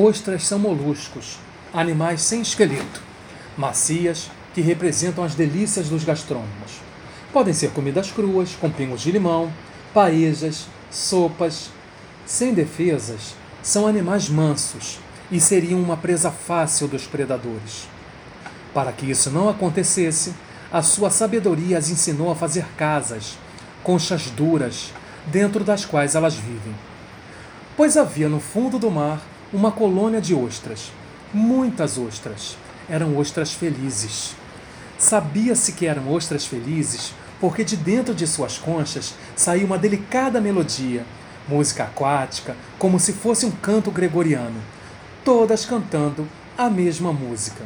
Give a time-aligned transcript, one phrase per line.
[0.00, 1.40] Ostras são moluscos,
[1.74, 3.02] animais sem esqueleto,
[3.56, 6.80] macias que representam as delícias dos gastrônomos.
[7.32, 9.52] Podem ser comidas cruas, com pingos de limão,
[9.92, 11.70] paejas, sopas.
[12.24, 15.00] Sem defesas, são animais mansos
[15.32, 17.88] e seriam uma presa fácil dos predadores.
[18.72, 20.32] Para que isso não acontecesse,
[20.72, 23.36] a sua sabedoria as ensinou a fazer casas,
[23.82, 24.92] conchas duras,
[25.26, 26.74] dentro das quais elas vivem.
[27.76, 29.20] Pois havia no fundo do mar
[29.52, 30.92] uma colônia de ostras,
[31.32, 32.56] muitas ostras.
[32.88, 34.34] Eram ostras felizes.
[34.98, 41.04] Sabia-se que eram ostras felizes porque de dentro de suas conchas saía uma delicada melodia,
[41.46, 44.60] música aquática, como se fosse um canto gregoriano,
[45.24, 47.62] todas cantando a mesma música.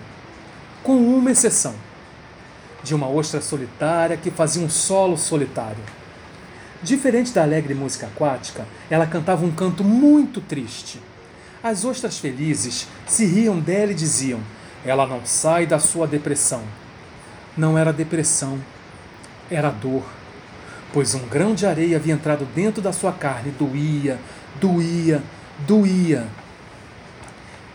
[0.82, 1.74] Com uma exceção:
[2.82, 5.82] de uma ostra solitária que fazia um solo solitário.
[6.82, 11.00] Diferente da alegre música aquática, ela cantava um canto muito triste.
[11.62, 14.40] As ostras felizes se riam dela e diziam:
[14.84, 16.62] Ela não sai da sua depressão.
[17.56, 18.58] Não era depressão,
[19.50, 20.02] era dor,
[20.92, 24.18] pois um grão de areia havia entrado dentro da sua carne, doía,
[24.58, 25.22] doía,
[25.60, 26.26] doía.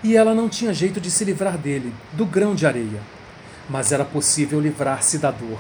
[0.04, 3.02] E ela não tinha jeito de se livrar dele, do grão de areia,
[3.70, 5.60] mas era possível livrar-se da dor.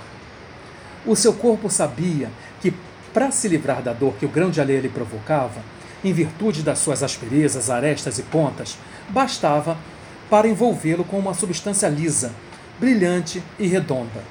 [1.06, 2.73] O seu corpo sabia que,
[3.14, 5.62] para se livrar da dor que o grão de areia lhe provocava,
[6.03, 8.78] em virtude das suas asperezas, arestas e pontas,
[9.09, 9.78] bastava
[10.30, 12.31] para envolvê-lo com uma substância lisa,
[12.80, 14.23] brilhante e redonda.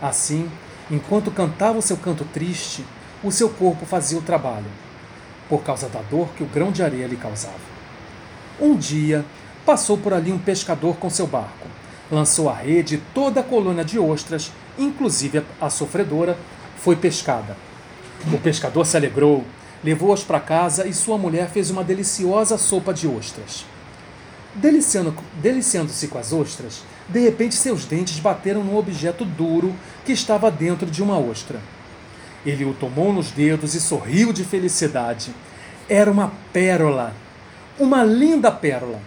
[0.00, 0.50] Assim,
[0.90, 2.84] enquanto cantava o seu canto triste,
[3.22, 4.70] o seu corpo fazia o trabalho,
[5.48, 7.78] por causa da dor que o grão de areia lhe causava.
[8.60, 9.24] Um dia,
[9.64, 11.68] passou por ali um pescador com seu barco.
[12.10, 16.38] Lançou a rede e toda a colônia de ostras, inclusive a sofredora,
[16.78, 17.54] foi pescada.
[18.32, 19.44] O pescador se alegrou,
[19.82, 23.64] levou-as para casa e sua mulher fez uma deliciosa sopa de ostras.
[24.54, 30.50] Deliciando-se deliciando com as ostras, de repente seus dentes bateram num objeto duro que estava
[30.50, 31.60] dentro de uma ostra.
[32.44, 35.32] Ele o tomou nos dedos e sorriu de felicidade.
[35.88, 37.14] Era uma pérola,
[37.78, 39.00] uma linda pérola.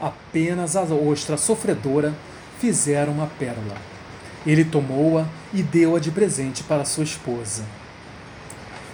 [0.00, 2.14] Apenas a ostra sofredora
[2.60, 3.76] fizera uma pérola.
[4.46, 7.64] Ele tomou-a e deu-a de presente para sua esposa.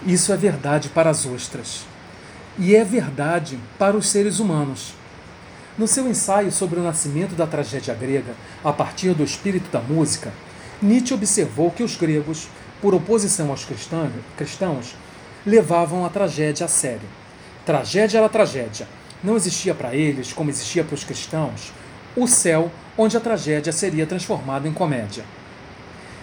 [0.05, 1.83] Isso é verdade para as ostras.
[2.59, 4.93] E é verdade para os seres humanos.
[5.79, 10.31] No seu ensaio sobre o nascimento da tragédia grega, a partir do espírito da música,
[10.79, 12.47] Nietzsche observou que os gregos,
[12.81, 14.95] por oposição aos cristãos,
[15.43, 17.09] levavam a tragédia a sério.
[17.65, 18.87] Tragédia era tragédia.
[19.23, 21.73] Não existia para eles, como existia para os cristãos,
[22.15, 25.25] o céu onde a tragédia seria transformada em comédia.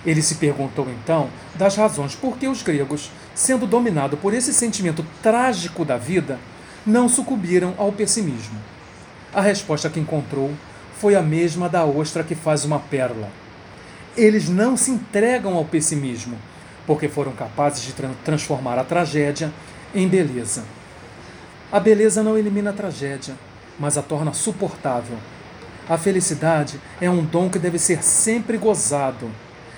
[0.07, 5.05] Ele se perguntou então das razões por que os gregos, sendo dominados por esse sentimento
[5.23, 6.39] trágico da vida,
[6.87, 8.59] não sucumbiram ao pessimismo.
[9.33, 10.51] A resposta que encontrou
[10.99, 13.29] foi a mesma da ostra que faz uma pérola.
[14.17, 16.37] Eles não se entregam ao pessimismo,
[16.87, 19.53] porque foram capazes de tra transformar a tragédia
[19.95, 20.65] em beleza.
[21.71, 23.35] A beleza não elimina a tragédia,
[23.79, 25.17] mas a torna suportável.
[25.89, 29.31] A felicidade é um dom que deve ser sempre gozado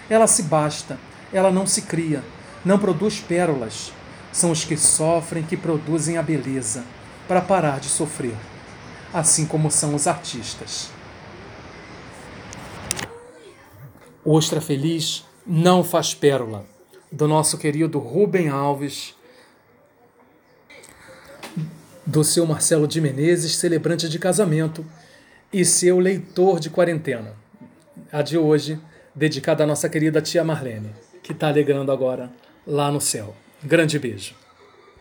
[0.08, 0.98] ela se basta,
[1.32, 2.22] ela não se cria,
[2.64, 3.92] não produz pérolas.
[4.32, 6.84] São os que sofrem que produzem a beleza,
[7.28, 8.34] para parar de sofrer,
[9.12, 10.90] assim como são os artistas.
[14.24, 16.66] Ostra Feliz não faz pérola,
[17.12, 19.14] do nosso querido Rubem Alves,
[22.04, 24.84] do seu Marcelo de Menezes, celebrante de casamento,
[25.52, 27.34] e seu leitor de quarentena.
[28.10, 28.80] A de hoje
[29.14, 30.90] dedicada à nossa querida tia Marlene,
[31.22, 32.30] que está alegrando agora
[32.66, 33.34] lá no céu.
[33.62, 34.34] Grande beijo.